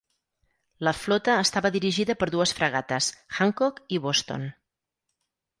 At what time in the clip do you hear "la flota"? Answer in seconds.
0.87-1.35